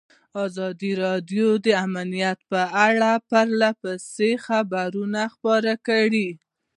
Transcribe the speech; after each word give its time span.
ازادي 0.45 0.91
راډیو 1.03 1.47
د 1.65 1.67
امنیت 1.85 2.39
په 2.51 2.61
اړه 2.87 3.11
پرله 3.29 3.69
پسې 3.81 4.29
خبرونه 4.45 5.21
خپاره 5.33 5.73
کړي. 5.87 6.29